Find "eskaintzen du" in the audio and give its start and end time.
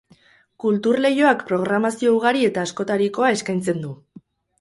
3.37-3.93